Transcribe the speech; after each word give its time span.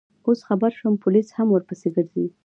اوس 0.27 0.39
خبر 0.47 0.71
شوم، 0.77 0.95
پولیس 1.03 1.27
هم 1.37 1.47
ورپسې 1.51 1.89
ګرځي. 1.95 2.25